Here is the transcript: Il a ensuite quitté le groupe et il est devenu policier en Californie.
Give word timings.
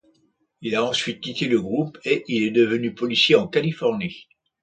Il 0.61 0.73
a 0.75 0.83
ensuite 0.83 1.21
quitté 1.21 1.47
le 1.47 1.61
groupe 1.61 1.99
et 2.05 2.23
il 2.27 2.41
est 2.41 2.49
devenu 2.49 2.95
policier 2.95 3.35
en 3.35 3.47
Californie. 3.47 4.27